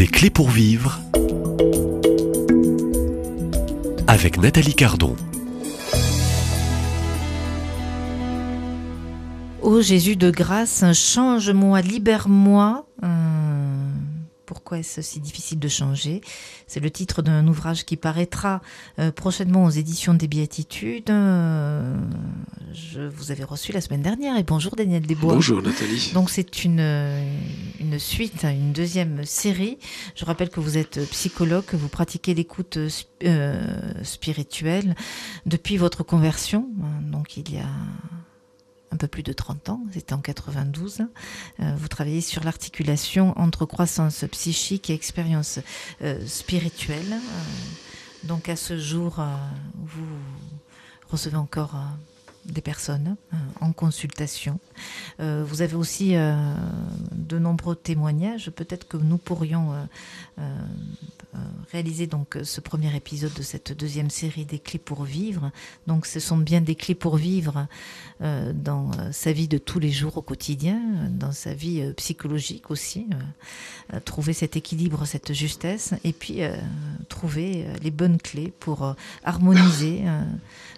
Des 0.00 0.06
clés 0.06 0.30
pour 0.30 0.48
vivre 0.48 0.98
avec 4.06 4.38
Nathalie 4.38 4.72
Cardon. 4.72 5.14
Ô 9.60 9.82
Jésus 9.82 10.16
de 10.16 10.30
grâce, 10.30 10.90
change-moi, 10.94 11.82
libère-moi. 11.82 12.86
Pourquoi 14.70 14.86
est-ce 14.86 15.02
si 15.02 15.18
difficile 15.18 15.58
de 15.58 15.66
changer 15.66 16.20
C'est 16.68 16.78
le 16.78 16.92
titre 16.92 17.22
d'un 17.22 17.48
ouvrage 17.48 17.84
qui 17.84 17.96
paraîtra 17.96 18.60
euh, 19.00 19.10
prochainement 19.10 19.64
aux 19.64 19.70
éditions 19.70 20.14
des 20.14 20.28
Béatitudes. 20.28 21.10
Euh, 21.10 21.96
je 22.72 23.00
vous 23.00 23.32
avais 23.32 23.42
reçu 23.42 23.72
la 23.72 23.80
semaine 23.80 24.02
dernière 24.02 24.38
et 24.38 24.44
bonjour 24.44 24.76
Daniel 24.76 25.04
Desbois. 25.04 25.34
Bonjour 25.34 25.60
Nathalie. 25.60 26.12
Donc 26.14 26.30
c'est 26.30 26.62
une, 26.62 26.78
une 27.80 27.98
suite, 27.98 28.44
une 28.44 28.72
deuxième 28.72 29.24
série. 29.24 29.76
Je 30.14 30.24
rappelle 30.24 30.50
que 30.50 30.60
vous 30.60 30.78
êtes 30.78 31.04
psychologue, 31.10 31.64
que 31.64 31.76
vous 31.76 31.88
pratiquez 31.88 32.32
l'écoute 32.32 32.78
euh, 33.24 33.82
spirituelle 34.04 34.94
depuis 35.46 35.78
votre 35.78 36.04
conversion. 36.04 36.68
Donc 37.10 37.36
il 37.36 37.52
y 37.52 37.58
a 37.58 37.66
peu 39.00 39.08
plus 39.08 39.22
de 39.22 39.32
30 39.32 39.70
ans, 39.70 39.80
c'était 39.94 40.12
en 40.12 40.18
92. 40.18 41.06
Euh, 41.60 41.74
vous 41.74 41.88
travaillez 41.88 42.20
sur 42.20 42.44
l'articulation 42.44 43.32
entre 43.38 43.64
croissance 43.64 44.26
psychique 44.30 44.90
et 44.90 44.92
expérience 44.92 45.58
euh, 46.02 46.18
spirituelle. 46.26 47.12
Euh, 47.12 48.24
donc 48.24 48.50
à 48.50 48.56
ce 48.56 48.78
jour, 48.78 49.24
vous 49.74 50.04
recevez 51.08 51.38
encore 51.38 51.74
des 52.52 52.60
personnes 52.60 53.16
en 53.60 53.72
consultation. 53.72 54.58
vous 55.18 55.62
avez 55.62 55.74
aussi 55.74 56.14
de 56.14 57.38
nombreux 57.38 57.76
témoignages. 57.76 58.50
Peut-être 58.50 58.88
que 58.88 58.96
nous 58.96 59.18
pourrions 59.18 59.74
euh, 61.36 61.38
réaliser 61.70 62.08
donc 62.08 62.34
euh, 62.34 62.42
ce 62.42 62.60
premier 62.60 62.96
épisode 62.96 63.32
de 63.34 63.42
cette 63.42 63.70
deuxième 63.72 64.10
série 64.10 64.44
des 64.44 64.58
clés 64.58 64.80
pour 64.80 65.04
vivre. 65.04 65.52
Donc 65.86 66.06
ce 66.06 66.18
sont 66.18 66.36
bien 66.36 66.60
des 66.60 66.74
clés 66.74 66.96
pour 66.96 67.18
vivre 67.18 67.68
euh, 68.20 68.52
dans 68.52 68.90
sa 69.12 69.30
vie 69.30 69.46
de 69.46 69.56
tous 69.56 69.78
les 69.78 69.92
jours 69.92 70.16
au 70.16 70.22
quotidien, 70.22 70.80
dans 71.10 71.30
sa 71.30 71.54
vie 71.54 71.92
psychologique 71.96 72.72
aussi. 72.72 73.06
trouver 74.04 74.32
cet 74.32 74.56
équilibre, 74.56 75.04
cette 75.04 75.32
justesse, 75.32 75.94
et 76.02 76.12
puis 76.12 76.40
trouver 77.08 77.66
les 77.82 77.90
bonnes 77.90 78.18
clés 78.18 78.52
pour 78.58 78.94
harmoniser 79.24 80.02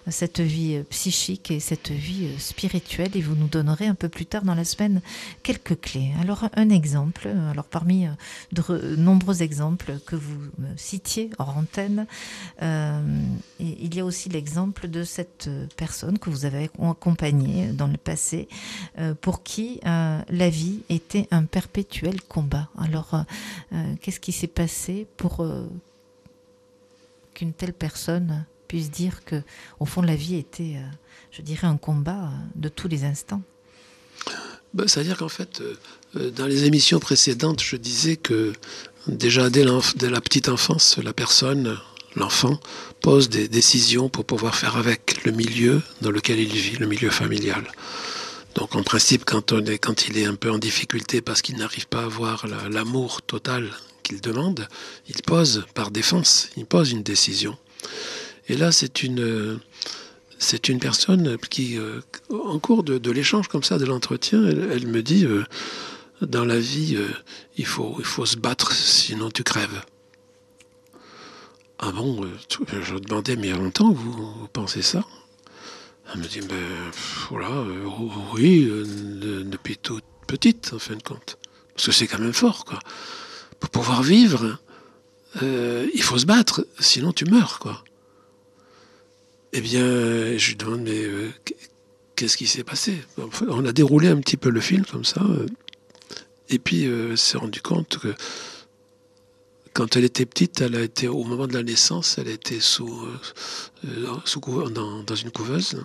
cette 0.07 0.39
vie 0.39 0.83
psychique 0.89 1.51
et 1.51 1.59
cette 1.63 1.91
vie 1.91 2.29
spirituelle. 2.37 3.11
Et 3.15 3.21
vous 3.21 3.35
nous 3.35 3.47
donnerez 3.47 3.87
un 3.87 3.95
peu 3.95 4.09
plus 4.09 4.25
tard 4.25 4.43
dans 4.43 4.55
la 4.55 4.65
semaine 4.65 5.01
quelques 5.41 5.79
clés. 5.79 6.11
Alors 6.21 6.49
un 6.55 6.69
exemple, 6.69 7.27
alors 7.51 7.65
parmi 7.65 8.07
de 8.51 8.95
nombreux 8.95 9.41
exemples 9.41 9.99
que 10.05 10.15
vous 10.15 10.37
citiez 10.75 11.29
hors 11.39 11.57
antenne. 11.57 12.07
Euh, 12.61 13.01
il 13.59 13.95
y 13.95 13.99
a 13.99 14.05
aussi 14.05 14.29
l'exemple 14.29 14.87
de 14.87 15.03
cette 15.03 15.49
personne 15.75 16.19
que 16.19 16.29
vous 16.29 16.45
avez 16.45 16.69
accompagnée 16.81 17.67
dans 17.67 17.87
le 17.87 17.97
passé, 17.97 18.47
euh, 18.99 19.13
pour 19.13 19.43
qui 19.43 19.79
euh, 19.85 20.21
la 20.29 20.49
vie 20.49 20.81
était 20.89 21.27
un 21.31 21.45
perpétuel 21.45 22.21
combat. 22.21 22.69
Alors, 22.77 23.23
qu'est-ce 24.01 24.19
qui 24.19 24.31
s'est 24.31 24.47
passé 24.47 25.07
pour 25.17 25.45
qu'une 27.33 27.53
telle 27.53 27.73
personne 27.73 28.45
puisse 28.73 28.89
dire 28.89 29.23
que, 29.23 29.41
au 29.79 29.85
fond, 29.85 30.01
la 30.01 30.15
vie 30.15 30.35
était, 30.35 30.77
je 31.31 31.41
dirais, 31.43 31.67
un 31.67 31.77
combat 31.77 32.31
de 32.55 32.69
tous 32.69 32.87
les 32.87 33.03
instants 33.03 33.41
bah, 34.73 34.85
C'est-à-dire 34.87 35.17
qu'en 35.17 35.29
fait, 35.29 35.61
dans 36.15 36.47
les 36.47 36.63
émissions 36.65 36.99
précédentes, 36.99 37.61
je 37.61 37.75
disais 37.75 38.17
que 38.17 38.53
Déjà 39.07 39.49
dès, 39.49 39.65
la 39.65 40.21
petite 40.21 40.47
enfance, 40.47 40.97
la 41.03 41.11
personne, 41.11 41.77
l'enfant, 42.15 42.57
pose 43.01 43.27
des 43.27 43.49
décisions 43.49 44.07
pour 44.07 44.23
pouvoir 44.23 44.55
faire 44.55 44.77
avec 44.77 45.25
le 45.25 45.33
milieu 45.33 45.81
dans 45.99 46.09
lequel 46.09 46.39
il 46.39 46.47
vit, 46.47 46.77
le 46.77 46.87
milieu 46.87 47.09
familial. 47.09 47.65
Donc 48.55 48.75
en 48.75 48.83
principe, 48.83 49.25
quand, 49.25 49.53
quand 49.81 50.07
il 50.07 50.17
est 50.17 50.25
un 50.25 50.35
peu 50.35 50.49
en 50.49 50.57
difficulté 50.57 51.19
parce 51.19 51.41
qu'il 51.41 51.57
n'arrive 51.57 51.87
pas 51.87 52.01
à 52.01 52.05
avoir 52.05 52.47
l'amour 52.69 53.21
total 53.23 53.69
qu'il 54.03 54.21
demande, 54.21 54.69
il 55.09 55.21
pose 55.21 55.65
par 55.73 55.91
défense, 55.91 56.47
il 56.55 56.65
pose 56.65 56.91
une 56.91 57.03
décision. 57.03 57.57
Et 58.49 58.57
là, 58.57 58.71
c'est 58.71 59.03
une, 59.03 59.59
c'est 60.43 60.67
une 60.67 60.79
personne 60.79 61.37
qui, 61.49 61.77
euh, 61.77 62.01
en 62.29 62.59
cours 62.59 62.83
de, 62.83 63.11
l'échange 63.11 63.47
comme 63.47 63.63
ça, 63.63 63.77
de 63.77 63.85
l'entretien, 63.85 64.45
elle, 64.45 64.87
me 64.87 65.01
dit... 65.01 65.25
Euh, 65.25 65.43
dans 66.21 66.45
la 66.45 66.57
vie, 66.57 66.95
euh, 66.95 67.09
il, 67.57 67.65
faut, 67.65 67.95
il 67.99 68.05
faut 68.05 68.25
se 68.25 68.37
battre, 68.37 68.71
sinon 68.71 69.29
tu 69.29 69.43
crèves. 69.43 69.81
Ah 71.79 71.91
bon, 71.91 72.21
je 72.49 72.95
demandais, 72.95 73.35
mais 73.35 73.47
il 73.47 73.49
y 73.49 73.53
a 73.53 73.57
longtemps 73.57 73.91
vous, 73.91 74.47
pensez 74.53 74.81
ça? 74.81 75.03
Elle 76.13 76.21
me 76.21 76.27
dit, 76.27 76.39
ben 76.39 76.55
voilà, 77.29 77.65
oui, 78.35 78.65
depuis 78.65 79.75
toute 79.75 80.05
petite, 80.25 80.71
en 80.71 80.79
fin 80.79 80.95
de 80.95 81.03
compte. 81.03 81.37
Parce 81.75 81.87
que 81.87 81.91
c'est 81.91 82.07
quand 82.07 82.19
même 82.19 82.31
fort, 82.31 82.63
quoi. 82.63 82.79
Pour 83.59 83.69
pouvoir 83.69 84.01
vivre, 84.01 84.59
il 85.41 86.03
faut 86.03 86.19
se 86.19 86.25
battre, 86.25 86.65
sinon 86.79 87.11
tu 87.11 87.25
meurs, 87.25 87.59
quoi. 87.59 87.83
Eh 89.53 89.61
bien, 89.61 89.85
je 90.37 90.49
lui 90.49 90.55
demande, 90.55 90.81
mais 90.81 91.05
qu'est-ce 92.15 92.37
qui 92.37 92.47
s'est 92.47 92.63
passé? 92.63 92.97
On 93.47 93.65
a 93.65 93.71
déroulé 93.71 94.07
un 94.07 94.19
petit 94.19 94.37
peu 94.37 94.49
le 94.49 94.59
film 94.59 94.83
comme 94.85 95.05
ça. 95.05 95.21
Et 96.49 96.59
puis, 96.59 96.87
euh, 96.87 97.15
s'est 97.15 97.37
rendu 97.37 97.61
compte 97.61 97.99
que 97.99 98.13
quand 99.73 99.95
elle 99.95 100.03
était 100.03 100.25
petite, 100.25 100.61
elle 100.61 100.75
a 100.75 100.81
été, 100.81 101.07
au 101.07 101.23
moment 101.23 101.47
de 101.47 101.53
la 101.53 101.63
naissance, 101.63 102.17
elle 102.17 102.27
a 102.27 102.31
été 102.31 102.59
sous, 102.59 103.05
euh, 103.05 103.19
euh, 103.85 104.69
dans, 104.69 105.15
une 105.15 105.31
couveuse. 105.31 105.83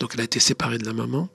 Donc, 0.00 0.12
elle 0.14 0.20
a 0.20 0.24
été 0.24 0.40
séparée 0.40 0.78
de 0.78 0.86
la 0.86 0.92
maman 0.92 1.28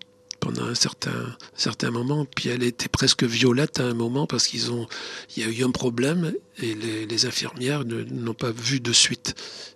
pendant 0.50 0.68
un 0.68 0.76
certain, 0.76 1.36
certain 1.56 1.92
moment. 1.92 2.26
Puis, 2.26 2.50
elle 2.50 2.64
était 2.64 2.90
presque 2.90 3.24
violette 3.24 3.80
à 3.80 3.84
un 3.84 3.94
moment 3.94 4.26
parce 4.26 4.48
qu'ils 4.48 4.72
ont, 4.72 4.88
il 5.36 5.44
y 5.44 5.46
a 5.46 5.50
eu 5.50 5.64
un 5.64 5.70
problème 5.70 6.34
et 6.58 6.74
les, 6.74 7.06
les 7.06 7.26
infirmières 7.26 7.86
ne 7.86 8.04
n'ont 8.04 8.34
pas 8.34 8.52
vu 8.52 8.80
de 8.80 8.92
suite. 8.92 9.36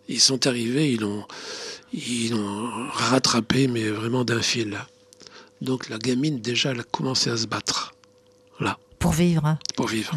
Ils 0.09 0.19
sont 0.19 0.47
arrivés, 0.47 0.91
ils 0.91 1.01
l'ont, 1.01 1.25
ils 1.93 2.31
l'ont 2.31 2.89
rattrapé, 2.91 3.67
mais 3.67 3.89
vraiment 3.89 4.25
d'un 4.25 4.41
fil. 4.41 4.79
Donc, 5.61 5.89
la 5.89 5.99
gamine, 5.99 6.41
déjà, 6.41 6.71
elle 6.71 6.79
a 6.79 6.83
commencé 6.83 7.29
à 7.29 7.37
se 7.37 7.45
battre. 7.45 7.93
Pour 8.97 9.11
vivre. 9.11 9.45
Hein. 9.45 9.59
Pour 9.75 9.87
vivre. 9.87 10.15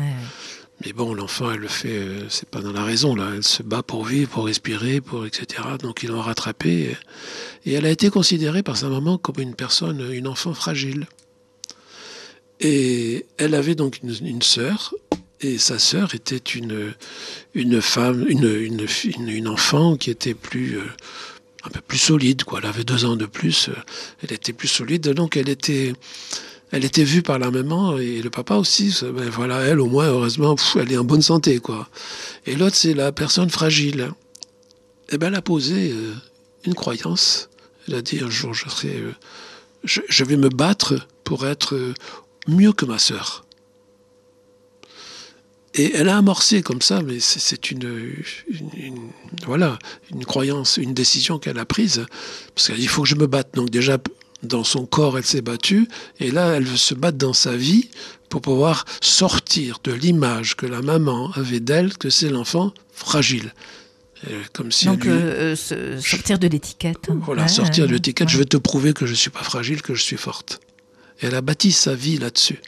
Mais 0.84 0.92
bon, 0.92 1.14
l'enfant, 1.14 1.50
elle 1.52 1.60
le 1.60 1.68
fait, 1.68 1.96
euh, 1.96 2.28
c'est 2.28 2.48
pas 2.48 2.60
dans 2.60 2.72
la 2.72 2.84
raison, 2.84 3.14
là. 3.14 3.30
Elle 3.34 3.44
se 3.44 3.62
bat 3.62 3.82
pour 3.82 4.04
vivre, 4.04 4.30
pour 4.30 4.44
respirer, 4.44 5.00
pour 5.00 5.24
etc. 5.24 5.62
Donc 5.80 6.02
ils 6.02 6.10
l'ont 6.10 6.20
rattrapée. 6.20 6.96
Et 7.64 7.72
elle 7.72 7.86
a 7.86 7.90
été 7.90 8.10
considérée 8.10 8.62
par 8.62 8.76
sa 8.76 8.88
maman 8.88 9.16
comme 9.16 9.40
une 9.40 9.54
personne, 9.54 10.12
une 10.12 10.28
enfant 10.28 10.52
fragile. 10.52 11.06
Et 12.60 13.26
elle 13.38 13.54
avait 13.54 13.74
donc 13.74 14.00
une, 14.02 14.42
sœur, 14.42 14.94
et 15.40 15.58
sa 15.58 15.78
sœur 15.78 16.14
était 16.14 16.36
une, 16.36 16.94
une 17.54 17.82
femme, 17.82 18.24
une, 18.28 18.48
une, 18.48 19.28
une 19.28 19.48
enfant 19.48 19.96
qui 19.96 20.10
était 20.10 20.34
plus, 20.34 20.78
euh, 20.78 20.84
un 21.64 21.70
peu 21.70 21.80
plus 21.80 21.98
solide, 21.98 22.44
quoi. 22.44 22.60
Elle 22.62 22.68
avait 22.68 22.84
deux 22.84 23.04
ans 23.04 23.16
de 23.16 23.26
plus, 23.26 23.68
euh, 23.68 23.74
elle 24.22 24.32
était 24.32 24.54
plus 24.54 24.68
solide, 24.68 25.08
donc 25.10 25.36
elle 25.36 25.50
était, 25.50 25.92
elle 26.72 26.84
était 26.84 27.04
vue 27.04 27.22
par 27.22 27.38
la 27.38 27.50
maman 27.50 27.98
et 27.98 28.20
le 28.20 28.30
papa 28.30 28.56
aussi. 28.56 28.96
Ben 29.02 29.28
voilà, 29.30 29.60
elle 29.60 29.80
au 29.80 29.86
moins, 29.86 30.06
heureusement, 30.06 30.56
elle 30.76 30.92
est 30.92 30.98
en 30.98 31.04
bonne 31.04 31.22
santé, 31.22 31.60
quoi. 31.60 31.88
Et 32.44 32.56
l'autre, 32.56 32.76
c'est 32.76 32.94
la 32.94 33.12
personne 33.12 33.50
fragile. 33.50 34.10
Et 35.08 35.14
eh 35.14 35.18
ben, 35.18 35.28
elle 35.28 35.36
a 35.36 35.42
posé 35.42 35.92
euh, 35.92 36.14
une 36.64 36.74
croyance. 36.74 37.48
Elle 37.86 37.94
a 37.94 38.02
dit 38.02 38.18
un 38.20 38.28
jour, 38.28 38.52
je 38.52 38.68
serai, 38.68 38.96
euh, 38.96 39.12
je, 39.84 40.24
vais 40.24 40.36
me 40.36 40.48
battre 40.48 41.06
pour 41.22 41.46
être 41.46 41.76
euh, 41.76 41.94
mieux 42.48 42.72
que 42.72 42.84
ma 42.84 42.98
sœur. 42.98 43.44
Et 45.74 45.94
elle 45.94 46.08
a 46.08 46.16
amorcé 46.16 46.62
comme 46.62 46.82
ça, 46.82 47.02
mais 47.02 47.20
c'est 47.20 47.70
une, 47.70 48.16
voilà, 49.44 49.78
une 50.10 50.24
croyance, 50.24 50.78
une 50.78 50.94
décision 50.94 51.38
qu'elle 51.38 51.58
a 51.58 51.66
prise. 51.66 52.06
Parce 52.54 52.66
qu'elle 52.66 52.76
dit, 52.76 52.82
il 52.82 52.88
faut 52.88 53.02
que 53.02 53.08
je 53.08 53.14
me 53.14 53.26
batte. 53.26 53.54
Donc 53.54 53.70
déjà, 53.70 53.98
dans 54.46 54.64
son 54.64 54.86
corps, 54.86 55.18
elle 55.18 55.24
s'est 55.24 55.42
battue, 55.42 55.88
et 56.20 56.30
là, 56.30 56.54
elle 56.54 56.64
veut 56.64 56.76
se 56.76 56.94
battre 56.94 57.18
dans 57.18 57.32
sa 57.32 57.56
vie 57.56 57.88
pour 58.28 58.40
pouvoir 58.40 58.84
sortir 59.00 59.78
de 59.84 59.92
l'image 59.92 60.56
que 60.56 60.66
la 60.66 60.82
maman 60.82 61.30
avait 61.32 61.60
d'elle, 61.60 61.96
que 61.96 62.10
c'est 62.10 62.30
l'enfant 62.30 62.72
fragile. 62.92 63.52
Comme 64.52 64.72
si 64.72 64.86
Donc, 64.86 65.06
euh, 65.06 65.54
euh, 65.72 66.00
sortir 66.00 66.38
de 66.38 66.48
l'étiquette. 66.48 67.08
Hein. 67.10 67.20
Voilà, 67.22 67.46
sortir 67.48 67.86
de 67.86 67.92
l'étiquette. 67.92 68.28
Je 68.28 68.38
vais 68.38 68.44
te 68.44 68.56
prouver 68.56 68.92
que 68.92 69.06
je 69.06 69.12
ne 69.12 69.16
suis 69.16 69.30
pas 69.30 69.42
fragile, 69.42 69.82
que 69.82 69.94
je 69.94 70.02
suis 70.02 70.16
forte. 70.16 70.60
Et 71.20 71.26
elle 71.26 71.34
a 71.34 71.42
bâti 71.42 71.70
sa 71.70 71.94
vie 71.94 72.18
là-dessus. 72.18 72.60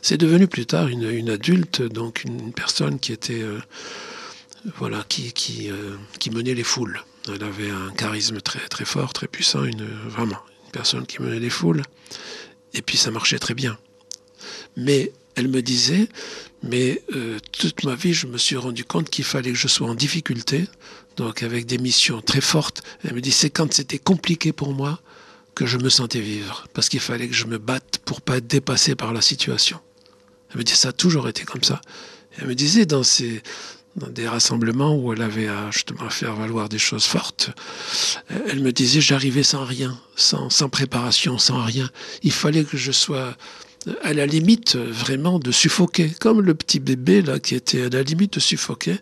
C'est 0.00 0.16
devenu 0.16 0.46
plus 0.46 0.64
tard 0.64 0.88
une, 0.88 1.28
adulte, 1.28 1.82
donc 1.82 2.24
une, 2.24 2.52
personne 2.52 2.98
qui 2.98 3.12
était, 3.12 3.42
euh, 3.42 3.58
voilà, 4.78 5.04
qui, 5.08 5.32
qui, 5.32 5.68
qui 6.18 6.30
menait 6.30 6.54
les 6.54 6.64
foules. 6.64 7.02
Elle 7.28 7.44
avait 7.44 7.70
un 7.70 7.90
charisme 7.90 8.40
très, 8.40 8.66
très 8.68 8.86
fort, 8.86 9.12
très 9.12 9.26
puissant, 9.26 9.64
une, 9.64 9.86
vraiment 10.08 10.38
personne 10.70 11.06
qui 11.06 11.20
menait 11.22 11.40
les 11.40 11.50
foules. 11.50 11.82
Et 12.74 12.82
puis 12.82 12.96
ça 12.96 13.10
marchait 13.10 13.38
très 13.38 13.54
bien. 13.54 13.78
Mais 14.76 15.12
elle 15.34 15.48
me 15.48 15.62
disait, 15.62 16.08
mais 16.62 17.02
euh, 17.14 17.38
toute 17.52 17.84
ma 17.84 17.94
vie, 17.94 18.12
je 18.12 18.26
me 18.26 18.38
suis 18.38 18.56
rendu 18.56 18.84
compte 18.84 19.10
qu'il 19.10 19.24
fallait 19.24 19.52
que 19.52 19.58
je 19.58 19.68
sois 19.68 19.88
en 19.88 19.94
difficulté, 19.94 20.66
donc 21.16 21.42
avec 21.42 21.66
des 21.66 21.78
missions 21.78 22.20
très 22.20 22.40
fortes. 22.40 22.82
Elle 23.04 23.14
me 23.14 23.20
dit, 23.20 23.32
c'est 23.32 23.50
quand 23.50 23.72
c'était 23.72 23.98
compliqué 23.98 24.52
pour 24.52 24.72
moi 24.72 25.00
que 25.54 25.66
je 25.66 25.78
me 25.78 25.88
sentais 25.88 26.20
vivre, 26.20 26.66
parce 26.72 26.88
qu'il 26.88 27.00
fallait 27.00 27.28
que 27.28 27.34
je 27.34 27.46
me 27.46 27.58
batte 27.58 27.98
pour 28.04 28.20
pas 28.20 28.38
être 28.38 28.46
dépassé 28.46 28.94
par 28.94 29.12
la 29.12 29.20
situation. 29.20 29.80
Elle 30.50 30.58
me 30.58 30.64
dit, 30.64 30.74
ça 30.74 30.88
a 30.88 30.92
toujours 30.92 31.28
été 31.28 31.44
comme 31.44 31.62
ça. 31.62 31.80
Elle 32.38 32.46
me 32.46 32.54
disait 32.54 32.86
dans 32.86 33.02
ces, 33.02 33.42
dans 33.96 34.08
des 34.08 34.28
rassemblements 34.28 34.96
où 34.96 35.12
elle 35.12 35.22
avait 35.22 35.48
à 35.48 35.70
justement 35.70 36.08
faire 36.10 36.34
valoir 36.34 36.68
des 36.68 36.78
choses 36.78 37.04
fortes, 37.04 37.50
elle 38.48 38.60
me 38.60 38.72
disait 38.72 39.00
j'arrivais 39.00 39.42
sans 39.42 39.64
rien, 39.64 39.98
sans, 40.16 40.50
sans 40.50 40.68
préparation, 40.68 41.38
sans 41.38 41.62
rien. 41.64 41.90
Il 42.22 42.32
fallait 42.32 42.64
que 42.64 42.76
je 42.76 42.92
sois 42.92 43.36
à 44.02 44.12
la 44.12 44.26
limite 44.26 44.76
vraiment 44.76 45.38
de 45.38 45.50
suffoquer, 45.50 46.10
comme 46.20 46.40
le 46.42 46.54
petit 46.54 46.80
bébé 46.80 47.22
là 47.22 47.38
qui 47.38 47.54
était 47.54 47.82
à 47.82 47.88
la 47.88 48.02
limite 48.02 48.34
de 48.34 48.40
suffoquer 48.40 48.98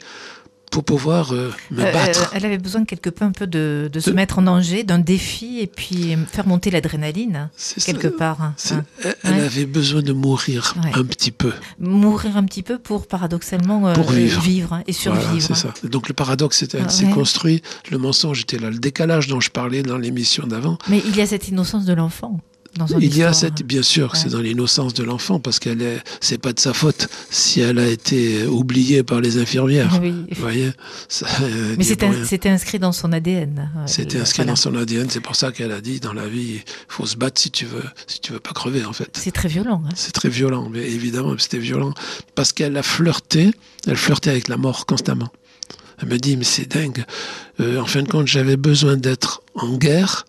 pour 0.71 0.85
pouvoir 0.85 1.33
euh, 1.33 1.53
me 1.71 1.83
Euh, 1.85 1.93
battre. 1.93 2.31
elle 2.35 2.45
avait 2.45 2.59
besoin 2.59 2.85
quelque 2.85 3.11
peu 3.11 3.25
un 3.25 3.33
peu 3.33 3.47
de, 3.47 3.89
de 3.93 4.01
se 4.01 4.11
mettre 4.11 4.39
en 4.39 4.43
danger, 4.43 4.85
d'un 4.85 4.99
défi 4.99 5.59
et 5.61 5.67
puis 5.67 6.17
faire 6.31 6.47
monter 6.47 6.71
l'adrénaline 6.71 7.49
ça. 7.57 7.81
quelque 7.81 8.09
part. 8.09 8.43
hein. 8.43 8.55
Hein. 8.73 8.85
Elle, 9.25 9.41
avait 9.45 9.67
besoin 9.67 10.03
de 10.03 10.13
mourir 10.13 10.75
Ouais. 10.85 10.91
un 10.95 11.05
petit 11.05 11.31
peu. 11.31 11.53
Mourir 11.79 12.37
un 12.37 12.45
petit 12.45 12.63
peu 12.63 12.79
pour 12.79 13.07
paradoxalement 13.07 13.89
euh, 13.89 13.95
Pour 13.95 14.11
vivre. 14.11 14.83
et 14.87 14.93
survivre. 14.93 15.29
Voilà, 15.49 15.55
ça. 15.55 15.73
Donc 15.85 16.09
le 16.09 16.15
paradoxe 16.15 16.59
s'est 16.65 16.77
ouais. 16.77 17.11
construit, 17.13 17.63
le 17.91 17.99
mensonge 17.99 18.43
était 18.43 18.59
là, 18.59 18.71
le 18.71 18.79
décalage 18.79 19.27
dont 19.29 19.41
je 19.41 19.51
parlais 19.51 19.83
dans 19.83 19.99
l'émission 19.99 20.47
d'avant. 20.47 20.79
Mais 20.89 21.03
il 21.07 21.17
y 21.17 21.21
a 21.21 21.27
cette 21.27 21.49
innocence 21.49 21.85
de 21.85 21.93
l'enfant 21.95 22.41
dans 22.77 22.87
son 22.87 22.99
Il 23.01 23.17
y 23.17 23.23
a 23.23 23.33
cette, 23.33 23.63
bien 23.63 23.83
sûr, 23.83 24.13
que 24.13 24.19
c'est 24.19 24.27
Ouais. 24.27 24.31
dans 24.33 24.41
l'innocence 24.41 24.95
de 24.95 25.03
l'enfant 25.03 25.41
parce 25.41 25.59
qu'elle 25.59 25.83
est, 25.83 26.01
c'est 26.21 26.39
pas 26.39 26.53
de 26.53 26.61
sa 26.61 26.73
faute 26.75 27.09
si 27.31 27.61
elle 27.61 27.79
a 27.79 27.87
été 27.87 28.47
oubliée 28.47 29.03
par 29.03 29.21
les 29.21 29.39
infirmières. 29.39 29.99
Oui. 30.03 30.13
Vous 30.31 30.41
voyez, 30.41 30.71
Ça, 31.09 31.27
euh, 31.43 31.75
Mais 31.79 31.85
c'était 31.85 32.49
inscrit 32.51 32.79
dans 32.79 32.93
son 32.93 33.13
ADN. 33.13 33.71
C'était 33.87 34.19
inscrit 34.21 34.43
voilà. 34.43 34.53
dans 34.53 34.57
son 34.57 34.75
ADN. 34.77 35.09
C'est 35.11 35.21
pour 35.21 35.35
ça 35.37 35.51
qu'elle 35.53 35.73
a 35.73 35.81
dit 35.81 35.99
dans 36.01 36.13
la 36.13 36.27
vie, 36.29 36.57
il 36.57 36.63
faut 36.89 37.07
se 37.07 37.17
battre 37.17 37.41
si 37.41 37.51
tu 37.51 37.65
veux, 37.65 37.85
si 38.07 38.21
tu 38.21 38.33
veux 38.33 38.41
pas 38.41 38.53
crever 38.53 38.85
en 38.85 38.93
fait. 38.93 39.11
C'est 39.19 39.33
très 39.33 39.49
violent. 39.49 39.83
hein. 39.87 39.93
C'est 39.95 40.13
très 40.13 40.29
violent, 40.29 40.69
mais 40.71 40.81
évidemment, 40.91 41.35
c'était 41.39 41.59
violent 41.59 41.93
parce 42.35 42.53
qu'elle 42.53 42.77
a 42.77 42.83
flirté, 42.83 43.51
elle 43.87 43.97
flirtait 43.97 44.31
avec 44.31 44.49
la 44.49 44.57
mort 44.57 44.87
constamment. 44.87 45.29
Elle 46.01 46.09
me 46.09 46.19
dit, 46.19 46.37
mais 46.37 46.45
c'est 46.45 46.71
dingue. 46.71 47.05
Euh, 47.61 47.81
en 47.81 47.87
fin 47.87 48.03
de 48.03 48.09
compte, 48.09 48.29
j'avais 48.29 48.57
besoin 48.57 48.97
d'être 48.97 49.43
en 49.57 49.77
guerre 49.77 50.27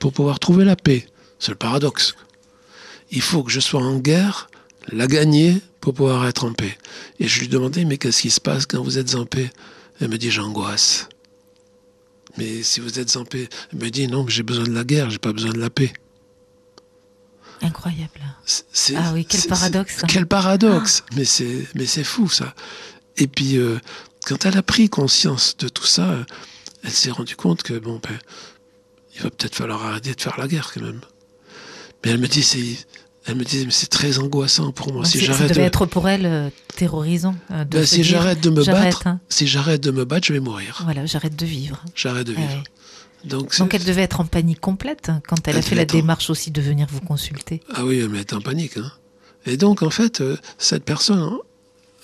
pour 0.00 0.12
pouvoir 0.12 0.40
trouver 0.40 0.64
la 0.64 0.74
paix. 0.74 1.06
C'est 1.38 1.50
le 1.52 1.56
paradoxe. 1.56 2.14
Il 3.10 3.22
faut 3.22 3.42
que 3.42 3.50
je 3.52 3.60
sois 3.60 3.82
en 3.82 3.98
guerre, 3.98 4.48
la 4.92 5.06
gagner 5.06 5.60
pour 5.80 5.94
pouvoir 5.94 6.26
être 6.26 6.44
en 6.44 6.52
paix. 6.52 6.76
Et 7.20 7.28
je 7.28 7.40
lui 7.40 7.48
demandais, 7.48 7.84
mais 7.84 7.98
qu'est-ce 7.98 8.22
qui 8.22 8.30
se 8.30 8.40
passe 8.40 8.66
quand 8.66 8.82
vous 8.82 8.98
êtes 8.98 9.14
en 9.14 9.26
paix? 9.26 9.50
Elle 10.00 10.08
me 10.08 10.18
dit, 10.18 10.30
j'angoisse. 10.30 11.08
Mais 12.38 12.62
si 12.62 12.80
vous 12.80 12.98
êtes 12.98 13.16
en 13.16 13.24
paix, 13.24 13.48
elle 13.72 13.78
me 13.78 13.88
dit, 13.90 14.08
non, 14.08 14.24
mais 14.24 14.30
j'ai 14.30 14.42
besoin 14.42 14.64
de 14.64 14.72
la 14.72 14.84
guerre, 14.84 15.08
j'ai 15.10 15.18
pas 15.18 15.32
besoin 15.32 15.52
de 15.52 15.58
la 15.60 15.70
paix. 15.70 15.92
Incroyable. 17.62 18.20
Ah 18.96 19.12
oui, 19.14 19.24
quel 19.24 19.42
paradoxe. 19.42 19.94
Ah. 19.96 20.00
c'est- 20.02 20.06
Quel 20.12 20.26
paradoxe 20.26 21.04
Mais 21.16 21.24
c'est 21.24 21.66
mais 21.74 21.86
c'est 21.86 22.04
fou 22.04 22.28
ça. 22.28 22.54
Et 23.16 23.26
puis 23.28 23.56
euh, 23.56 23.78
quand 24.26 24.44
elle 24.44 24.58
a 24.58 24.62
pris 24.62 24.90
conscience 24.90 25.56
de 25.56 25.68
tout 25.70 25.86
ça, 25.86 26.26
elle 26.82 26.90
s'est 26.92 27.10
rendue 27.10 27.34
compte 27.36 27.62
que 27.62 27.78
bon 27.78 27.98
ben 28.02 28.18
il 29.14 29.22
va 29.22 29.30
peut-être 29.30 29.54
falloir 29.54 29.86
arrêter 29.86 30.14
de 30.14 30.20
faire 30.20 30.38
la 30.38 30.48
guerre 30.48 30.70
quand 30.74 30.82
même. 30.82 31.00
Mais 32.06 32.12
elle 32.12 32.20
me 32.20 32.28
dit 32.28 32.42
c'est 32.42 32.60
elle 33.26 33.34
me 33.34 33.44
disait 33.44 33.66
c'est 33.70 33.88
très 33.90 34.18
angoissant 34.18 34.70
pour 34.70 34.92
moi 34.92 35.02
Donc 35.02 35.10
si 35.10 35.18
c'est- 35.18 35.26
ça 35.26 35.32
j'arrête 35.32 35.48
devait 35.48 35.62
de, 35.62 35.66
être 35.66 35.86
pour 35.86 36.08
elle 36.08 36.26
euh, 36.26 36.48
terrorisant. 36.76 37.34
euh, 37.50 37.64
de 37.64 37.78
ben, 37.78 37.84
si 37.86 38.04
j'arrête 38.04 38.40
de 38.40 38.50
me 38.50 38.62
j'arrête, 38.62 38.84
battre, 38.94 39.06
hein. 39.08 39.20
si 39.28 39.46
j'arrête 39.48 39.82
de 39.82 39.90
me 39.90 40.04
battre, 40.04 40.26
je 40.28 40.32
vais 40.32 40.40
mourir. 40.40 40.80
Voilà, 40.84 41.04
j'arrête 41.06 41.34
de 41.34 41.44
vivre. 41.44 41.82
J'arrête 41.96 42.26
de 42.28 42.32
vivre. 42.32 42.48
ouais. 42.48 42.62
Donc, 43.28 43.58
Donc 43.58 43.74
elle 43.74 43.82
devait 43.82 44.02
être 44.02 44.20
en 44.20 44.24
panique 44.26 44.60
complète 44.60 45.08
hein, 45.08 45.20
quand 45.26 45.48
elle, 45.48 45.54
Elle 45.56 45.58
a 45.58 45.62
fait 45.62 45.74
la 45.74 45.82
en- 45.82 45.86
démarche 45.86 46.30
aussi 46.30 46.52
de 46.52 46.60
venir 46.60 46.86
vous 46.88 47.00
consulter. 47.00 47.60
Ah 47.74 47.84
oui, 47.84 47.96
mais 48.08 48.18
elle 48.18 48.20
est 48.20 48.32
en 48.34 48.40
panique. 48.40 48.76
hein. 48.76 48.92
Et 49.46 49.56
donc, 49.56 49.82
en 49.82 49.90
fait, 49.90 50.20
euh, 50.20 50.36
cette 50.58 50.84
personne, 50.84 51.32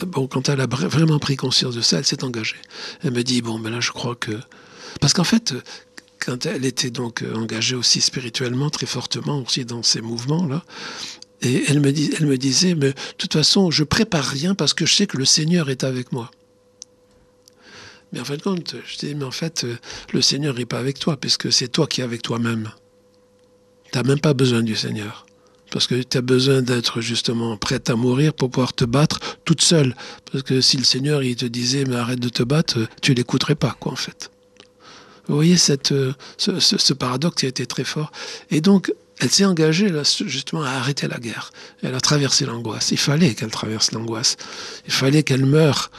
bon, 0.04 0.26
quand 0.26 0.48
elle 0.48 0.60
a 0.60 0.66
vra- 0.66 0.86
vraiment 0.88 1.20
pris 1.20 1.36
conscience 1.36 1.76
de 1.76 1.80
ça, 1.82 1.98
elle 1.98 2.04
s'est 2.04 2.24
engagée. 2.24 2.56
Elle 3.04 3.12
me 3.12 3.22
dit, 3.22 3.42
bon, 3.42 3.60
ben 3.60 3.70
là, 3.70 3.78
je 3.80 3.92
crois 3.92 4.16
que... 4.16 4.32
Parce 5.00 5.12
qu'en 5.12 5.24
fait, 5.24 5.54
quand 6.24 6.46
elle 6.46 6.64
était 6.64 6.90
donc 6.90 7.22
euh, 7.22 7.34
engagée 7.34 7.74
aussi 7.74 8.00
spirituellement, 8.00 8.70
très 8.70 8.86
fortement 8.86 9.40
aussi 9.40 9.64
dans 9.64 9.82
ces 9.82 10.00
mouvements-là, 10.00 10.64
et 11.42 11.64
elle 11.66 11.80
me, 11.80 12.36
disait, 12.36 12.74
mais 12.76 12.90
de 12.90 12.94
toute 13.18 13.32
façon, 13.32 13.72
je 13.72 13.82
prépare 13.82 14.24
rien 14.24 14.54
parce 14.54 14.74
que 14.74 14.86
je 14.86 14.94
sais 14.94 15.06
que 15.08 15.16
le 15.16 15.24
Seigneur 15.24 15.70
est 15.70 15.82
avec 15.82 16.12
moi. 16.12 16.30
Mais 18.12 18.20
en 18.20 18.24
fin 18.24 18.36
de 18.36 18.42
compte, 18.42 18.76
je 18.86 18.98
dis, 18.98 19.14
mais 19.16 19.24
en 19.24 19.32
fait, 19.32 19.64
euh, 19.64 19.76
le 20.12 20.22
Seigneur 20.22 20.54
n'est 20.54 20.66
pas 20.66 20.78
avec 20.78 21.00
toi, 21.00 21.16
puisque 21.16 21.52
c'est 21.52 21.66
toi 21.68 21.88
qui 21.88 22.00
es 22.00 22.04
avec 22.04 22.22
toi-même. 22.22 22.70
Tu 23.90 23.98
n'as 23.98 24.04
même 24.04 24.20
pas 24.20 24.34
besoin 24.34 24.62
du 24.62 24.76
Seigneur. 24.76 25.26
Parce 25.72 25.88
que 25.88 26.00
tu 26.00 26.18
as 26.18 26.20
besoin 26.20 26.62
d'être 26.62 27.00
justement 27.00 27.56
prête 27.56 27.90
à 27.90 27.96
mourir 27.96 28.34
pour 28.34 28.50
pouvoir 28.50 28.74
te 28.74 28.84
battre 28.84 29.18
toute 29.44 29.62
seule. 29.62 29.96
Parce 30.30 30.44
que 30.44 30.60
si 30.60 30.76
le 30.76 30.84
Seigneur 30.84 31.22
il 31.22 31.34
te 31.34 31.46
disait 31.46 31.84
mais 31.86 31.96
arrête 31.96 32.20
de 32.20 32.28
te 32.28 32.42
battre, 32.42 32.86
tu 33.00 33.14
l'écouterais 33.14 33.54
pas, 33.56 33.76
quoi, 33.80 33.92
en 33.92 33.96
fait. 33.96 34.30
Vous 35.28 35.36
voyez 35.36 35.56
euh, 35.92 36.12
ce, 36.36 36.92
paradoxe 36.92 37.44
a 37.44 37.46
été 37.46 37.66
très 37.66 37.84
fort. 37.84 38.10
Et 38.50 38.60
donc, 38.60 38.92
elle 39.20 39.30
s'est 39.30 39.44
engagée 39.44 39.92
justement 40.26 40.62
à 40.62 40.70
arrêter 40.70 41.06
la 41.06 41.18
guerre. 41.18 41.52
Elle 41.82 41.94
a 41.94 42.00
traversé 42.00 42.44
l'angoisse. 42.44 42.90
Il 42.90 42.98
fallait 42.98 43.34
qu'elle 43.34 43.50
traverse 43.50 43.92
l'angoisse. 43.92 44.36
Il 44.86 44.92
fallait 44.92 45.22
qu'elle 45.22 45.46
meure 45.46 45.90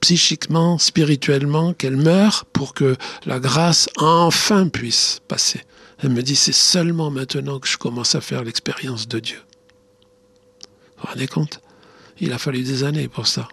psychiquement, 0.00 0.78
spirituellement, 0.78 1.74
qu'elle 1.74 1.96
meure 1.96 2.44
pour 2.52 2.74
que 2.74 2.96
la 3.24 3.38
grâce 3.38 3.88
enfin 3.98 4.68
puisse 4.68 5.20
passer. 5.28 5.60
Elle 6.02 6.10
me 6.10 6.22
dit, 6.22 6.34
c'est 6.34 6.50
seulement 6.50 7.12
maintenant 7.12 7.60
que 7.60 7.68
je 7.68 7.78
commence 7.78 8.16
à 8.16 8.20
faire 8.20 8.42
l'expérience 8.42 9.06
de 9.06 9.20
Dieu. 9.20 9.40
Vous 10.96 11.02
vous 11.02 11.08
rendez 11.08 11.28
compte? 11.28 11.60
Il 12.18 12.32
a 12.32 12.38
fallu 12.38 12.62
des 12.62 12.82
années 12.82 13.06
pour 13.06 13.28
ça. 13.28 13.48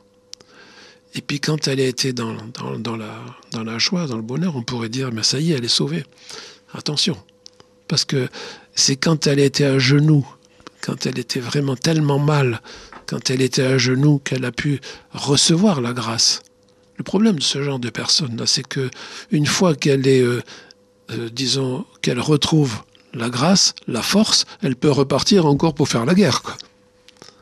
Et 1.19 1.21
puis 1.21 1.41
quand 1.41 1.67
elle 1.67 1.81
été 1.81 2.13
dans, 2.13 2.37
dans, 2.79 2.95
la, 2.95 3.77
joie, 3.77 4.07
dans 4.07 4.15
le 4.15 4.21
bonheur, 4.21 4.55
on 4.55 4.63
pourrait 4.63 4.87
dire, 4.87 5.11
mais 5.11 5.21
ça 5.21 5.37
y 5.37 5.51
est, 5.51 5.57
elle 5.57 5.65
est 5.65 5.67
sauvée. 5.67 6.05
Attention, 6.73 7.17
parce 7.89 8.05
que 8.05 8.29
c'est 8.73 8.95
quand 8.95 9.27
elle 9.27 9.39
était 9.39 9.65
à 9.65 9.79
genoux, 9.79 10.25
quand 10.79 11.05
elle 11.05 11.19
était 11.19 11.41
vraiment 11.41 11.75
tellement 11.75 12.19
mal, 12.19 12.61
quand 13.05 13.29
elle 13.29 13.41
était 13.41 13.63
à 13.63 13.77
genoux, 13.77 14.21
qu'elle 14.23 14.45
a 14.45 14.53
pu 14.53 14.79
recevoir 15.11 15.81
la 15.81 15.91
grâce. 15.91 16.41
Le 16.95 17.03
problème 17.03 17.35
de 17.35 17.43
ce 17.43 17.61
genre 17.63 17.79
de 17.79 17.89
personne-là, 17.89 18.45
c'est 18.45 18.65
que 18.65 18.89
une 19.29 19.45
fois 19.45 19.75
qu'elle 19.75 20.07
est, 20.07 20.21
euh, 20.21 20.41
euh, 21.11 21.27
disons, 21.29 21.85
qu'elle 22.01 22.21
retrouve 22.21 22.77
la 23.13 23.29
grâce, 23.29 23.73
la 23.87 24.03
force, 24.03 24.45
elle 24.61 24.77
peut 24.77 24.89
repartir 24.89 25.47
encore 25.47 25.73
pour 25.73 25.89
faire 25.89 26.05
la 26.05 26.13
guerre. 26.13 26.41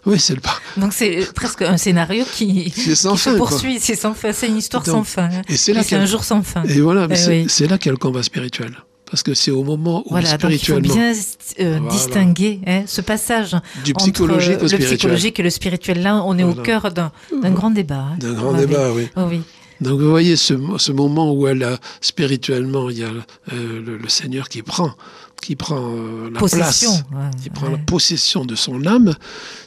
Oui, 0.08 0.20
c'est 0.20 0.34
le 0.36 0.42
pas. 0.42 0.58
Donc 0.78 0.94
c'est 0.94 1.32
presque 1.36 1.62
un 1.62 1.78
scénario 1.78 2.24
qui, 2.34 2.72
C'est 2.76 2.96
sans 2.96 3.12
qui 3.14 3.18
fin, 3.20 3.34
se 3.34 3.38
quoi. 3.38 3.48
poursuit. 3.48 3.78
C'est 3.80 3.96
sans 3.96 4.14
fin. 4.14 4.32
C'est 4.34 4.48
une 4.48 4.58
histoire 4.58 4.82
Donc, 4.84 4.96
sans 4.96 5.04
fin. 5.04 5.30
Et 5.50 5.58
c'est 5.58 5.74
là 5.74 5.82
Et 5.82 5.84
c'est 5.84 5.96
un 5.96 6.06
jour 6.06 6.24
sans 6.24 6.42
fin. 6.42 6.64
Et 6.64 6.80
voilà, 6.82 7.08
mais 7.08 7.16
Eh 7.16 7.22
c'est 7.22 7.30
oui. 7.30 7.46
c'est 7.50 7.68
là 7.68 7.78
qu'il 7.78 7.88
y 7.88 7.90
a 7.90 7.94
le 7.94 7.98
combat 7.98 8.24
spirituel. 8.24 8.72
Parce 9.10 9.24
que 9.24 9.34
c'est 9.34 9.52
au 9.52 9.64
moment 9.64 10.02
où 10.06 10.10
Voilà, 10.10 10.32
donc 10.38 10.52
il 10.52 10.58
faut 10.60 10.64
spirituellement, 10.76 10.94
bien 10.94 11.14
euh, 11.14 11.78
Voilà. 11.80 11.90
distinguer 11.92 12.60
hein, 12.68 12.82
ce 12.88 13.00
passage 13.02 13.52
du 13.86 13.92
entre 13.94 14.00
psychologique 14.04 14.58
au 14.62 14.68
le 14.68 14.78
psychologique 14.78 15.40
et 15.40 15.44
le 15.44 15.50
spirituel. 15.50 16.02
Là, 16.02 16.22
on 16.26 16.38
est 16.38 16.44
au 16.44 16.54
cœur 16.54 16.92
d'un 16.92 17.12
d'un 17.42 17.52
grand 17.52 17.72
débat. 17.72 17.96
hein. 18.12 18.18
D'un 18.20 18.34
grand 18.34 18.52
Ouais, 18.54 18.60
débat, 18.66 18.92
oui. 18.92 19.04
oui. 19.04 19.10
Oh 19.16 19.22
oui. 19.30 19.42
Donc 19.82 20.00
vous 20.00 20.10
voyez 20.10 20.36
ce, 20.36 20.54
ce 20.78 20.92
moment 20.92 21.32
où 21.34 21.48
elle 21.48 21.64
a 21.64 21.78
spirituellement, 22.02 22.90
il 22.90 22.98
y 23.00 23.04
a 23.04 23.10
euh, 23.10 23.82
le, 23.82 23.98
le 23.98 24.10
Seigneur 24.10 24.50
qui 24.50 24.64
prend, 24.64 24.94
qui 25.42 25.56
prend 25.56 25.80
euh, 25.96 26.30
la 26.32 26.40
Possession. 26.40 26.90
place, 26.92 27.04
ouais, 27.12 27.42
qui 27.44 27.50
prend 27.50 27.68
ouais. 27.68 27.74
la 27.74 27.78
possession 27.80 28.46
de 28.46 28.56
son 28.56 28.86
âme. 28.86 29.14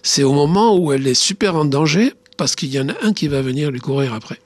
C'est 0.03 0.23
au 0.25 0.33
moment 0.33 0.77
où 0.77 0.93
elle 0.93 1.07
est 1.07 1.15
super 1.15 1.55
en 1.57 1.65
danger 1.65 2.13
parce 2.37 2.57
qu'il 2.57 2.71
y 2.71 2.81
en 2.81 2.89
a 2.89 2.95
un 3.03 3.13
qui 3.13 3.29
va 3.29 3.41
venir 3.43 3.71
lui 3.71 3.81
courir 3.81 4.15
après 4.15 4.41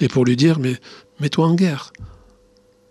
et 0.00 0.08
pour 0.08 0.24
lui 0.24 0.36
dire 0.36 0.58
mais 0.58 0.76
mets-toi 1.20 1.46
en 1.46 1.54
guerre. 1.54 1.92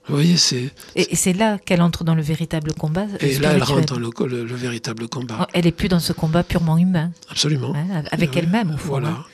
Vous 0.08 0.14
voyez, 0.16 0.38
c'est 0.38 0.70
Et, 0.96 1.16
c'est 1.16 1.34
là 1.34 1.58
qu'elle 1.58 1.82
entre 1.82 2.04
dans 2.04 2.14
le 2.14 2.22
véritable 2.22 2.74
combat. 2.74 3.08
et 3.22 3.40
là 3.40 3.54
elle 3.54 3.64
rentre 3.64 3.96
dans 3.96 4.00
le, 4.00 4.12
le- 4.28 4.46
le 4.46 4.56
véritable 4.56 5.08
combat. 5.08 5.40
Oh, 5.42 5.46
Elle 5.54 5.66
est 5.66 5.72
plus 5.72 5.88
dans 5.88 6.00
ce 6.00 6.14
combat 6.14 6.44
purement 6.44 6.78
humain, 6.78 7.12
Absolument. 7.30 7.74
hein, 7.76 8.04
avec 8.12 8.34
Ouais, 8.34 8.40
elle-même 8.44 8.70
au 8.76 8.78
fond. 8.78 8.90
Voilà. 8.90 9.08
hein. 9.10 9.26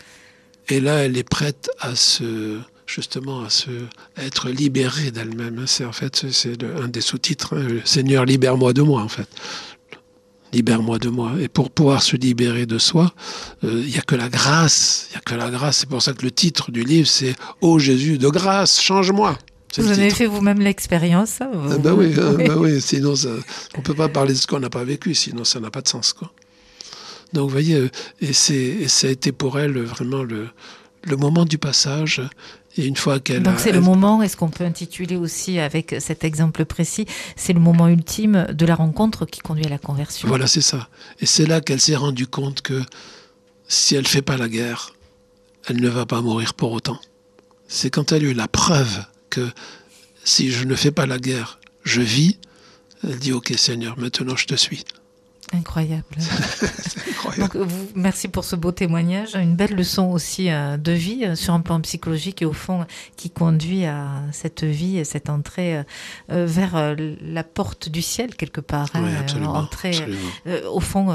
Et 0.70 0.80
là, 0.80 1.00
elle 1.00 1.18
est 1.18 1.28
prête 1.28 1.70
à 1.82 1.98
se, 1.98 2.60
justement, 2.94 3.42
à 3.44 3.50
se, 3.50 3.70
à 4.18 4.24
être 4.26 4.50
libérée 4.50 5.12
d'elle-même. 5.12 5.60
hein. 5.60 5.64
C'est 5.68 5.86
en 5.86 5.92
fait, 5.92 6.26
c'est- 6.32 6.64
un 6.64 6.88
des 6.88 7.02
sous-titres. 7.02 7.56
hein. 7.58 7.68
Seigneur, 7.86 8.26
libère-moi 8.26 8.74
de 8.74 8.82
moi, 8.82 9.02
en 9.02 9.08
fait. 9.08 9.28
Libère-moi 10.54 11.00
de 11.00 11.08
moi. 11.10 11.32
Et 11.40 11.48
pour 11.48 11.72
pouvoir 11.72 12.04
se 12.04 12.18
libérer 12.18 12.66
de 12.66 12.78
soi, 12.78 13.14
euh, 13.64 13.82
il 13.86 13.92
n'y 13.92 13.98
a 13.98 14.02
que 14.02 14.16
la 14.16 14.28
grâce. 14.28 15.08
Il 15.10 15.14
n'y 15.14 15.18
a 15.18 15.22
que 15.22 15.36
la 15.36 15.50
grâce. 15.50 15.78
C'est 15.78 15.90
pour 15.90 16.02
ça 16.02 16.12
que 16.12 16.24
le 16.24 16.32
titre 16.32 16.72
du 16.72 16.84
livre, 16.84 17.08
c'est 17.08 17.36
Ô 17.62 17.80
Jésus 17.80 18.18
de 18.18 18.28
grâce, 18.28 18.82
change-moi. 18.82 19.38
Vous 19.78 19.88
avez 19.90 20.08
titre. 20.08 20.18
fait 20.18 20.26
vous-même 20.26 20.60
l'expérience 20.60 21.40
hein, 21.40 21.50
Ah 21.54 21.58
vous- 21.58 21.80
bah 21.80 21.94
oui, 21.94 22.14
ah 22.20 22.32
oui. 22.38 22.46
oui, 22.58 22.82
sinon 22.82 23.16
ça, 23.16 23.30
on 23.78 23.82
peut 23.82 23.94
pas 23.94 24.10
parler 24.10 24.34
de 24.34 24.38
ce 24.38 24.46
qu'on 24.46 24.60
n'a 24.60 24.70
pas 24.70 24.84
vécu, 24.84 25.16
sinon 25.16 25.46
ça 25.46 25.62
n'a 25.62 25.72
pas 25.72 25.80
de 25.82 25.88
sens 25.88 26.12
quoi. 26.12 26.30
Donc, 27.32 27.44
vous 27.46 27.50
voyez, 27.54 27.76
euh, 27.76 27.90
et, 28.20 28.34
c'est, 28.34 28.54
et 28.56 28.90
ça 28.90 29.08
a 29.08 29.10
été 29.10 29.32
pour 29.32 29.58
elle 29.58 29.80
vraiment 29.80 30.24
le, 30.24 30.50
le 31.06 31.16
moment 31.16 31.46
du 31.46 31.58
passage. 31.58 32.22
Et 32.78 32.86
une 32.86 32.96
fois 32.96 33.20
qu'elle 33.20 33.44
Donc 33.44 33.60
c'est 33.60 33.72
le 33.72 33.82
moment, 33.82 34.22
est-ce 34.22 34.38
qu'on 34.38 34.50
peut 34.50 34.64
intituler 34.64 35.18
aussi 35.18 35.60
avec 35.60 35.96
cet 36.00 36.24
exemple 36.24 36.64
précis, 36.66 37.06
c'est 37.36 37.54
le 37.54 37.60
moment 37.60 37.88
ultime 37.88 38.48
de 38.52 38.66
la 38.66 38.76
rencontre 38.76 39.26
qui 39.26 39.42
conduit 39.42 39.66
à 39.66 39.70
la 39.70 39.78
conversion. 39.78 40.28
Voilà, 40.28 40.48
c'est 40.48 40.62
ça. 40.62 40.88
Et 41.20 41.26
c'est 41.26 41.46
là 41.46 41.60
qu'elle 41.60 41.82
s'est 41.82 41.98
rendue 41.98 42.28
compte 42.28 42.62
que 42.62 42.82
si 43.68 43.96
elle 43.96 44.04
ne 44.04 44.08
fait 44.08 44.22
pas 44.22 44.38
la 44.38 44.48
guerre, 44.48 44.94
elle 45.68 45.82
ne 45.82 45.90
va 45.90 46.06
pas 46.06 46.22
mourir 46.22 46.54
pour 46.54 46.72
autant. 46.72 47.00
C'est 47.68 47.90
quand 47.90 48.12
elle 48.12 48.26
a 48.26 48.30
eu 48.30 48.34
la 48.34 48.48
preuve 48.48 49.06
que 49.30 49.50
si 50.24 50.52
je 50.52 50.66
ne 50.66 50.76
fais 50.76 50.92
pas 50.92 51.06
la 51.06 51.20
guerre, 51.20 51.60
je 51.84 52.02
vis, 52.02 52.38
elle 53.04 53.20
dit 53.20 53.34
Ok 53.34 53.54
Seigneur, 53.58 53.98
maintenant 53.98 54.36
je 54.36 54.46
te 54.46 54.56
suis. 54.56 54.84
Incroyable. 55.54 56.04
Incroyable. 57.10 57.42
Donc, 57.42 57.56
vous, 57.56 57.88
merci 57.96 58.28
pour 58.28 58.44
ce 58.46 58.56
beau 58.56 58.72
témoignage. 58.72 59.36
Une 59.36 59.56
belle 59.56 59.76
leçon 59.76 60.10
aussi 60.12 60.50
euh, 60.50 60.78
de 60.78 60.92
vie 60.92 61.26
euh, 61.26 61.36
sur 61.36 61.54
un 61.54 61.60
plan 61.62 61.80
psychologique 61.82 62.42
et 62.42 62.46
au 62.46 62.54
fond 62.54 62.86
qui 63.18 63.30
conduit 63.30 63.86
à 63.86 64.08
cette 64.32 64.64
vie, 64.64 64.98
et 64.98 65.04
cette 65.04 65.30
entrée 65.30 65.84
euh, 66.32 66.46
vers 66.46 66.96
la 67.22 67.44
porte 67.44 67.90
du 67.90 68.02
ciel 68.02 68.36
quelque 68.36 68.62
part. 68.62 68.88
hein, 68.94 69.02
Oui, 69.04 69.12
absolument. 69.20 69.54
entrer, 69.54 69.90
absolument, 69.90 70.20
euh, 70.48 70.70
au 70.70 70.80
fond, 70.80 71.10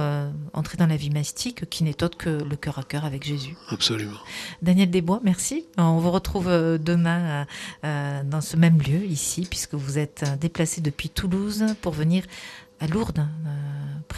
entrer 0.53 0.77
dans 0.77 0.87
la 0.87 0.97
vie 0.97 1.11
mystique 1.11 1.69
qui 1.71 1.85
n'est 1.85 2.03
autre 2.03 2.19
que 2.19 2.31
le 2.31 2.57
cœur 2.57 2.79
à 2.79 2.83
cœur 2.83 3.05
avec 3.05 3.25
Jésus. 3.25 3.57
absolument. 3.71 4.19
Daniel 4.63 4.91
Desbois, 4.91 5.21
merci. 5.25 5.67
On 5.79 5.99
vous 5.99 6.11
retrouve 6.11 6.47
demain 6.49 7.47
dans 7.83 8.41
ce 8.41 8.57
même 8.57 8.79
lieu 8.81 9.05
ici, 9.05 9.47
puisque 9.49 9.75
vous 9.75 9.99
êtes 9.99 10.25
déplacé 10.41 10.81
depuis 10.81 11.09
Toulouse 11.09 11.65
pour 11.83 11.93
venir 11.93 12.25
à 12.81 12.87
Lourdes, 12.87 13.27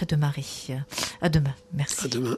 de 0.06 0.16
Marie. 0.16 0.70
À 1.20 1.28
demain. 1.28 1.54
Merci. 1.72 2.06
À 2.06 2.08
demain. 2.08 2.36